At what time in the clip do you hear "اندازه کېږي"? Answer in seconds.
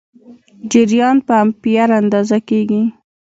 2.01-2.81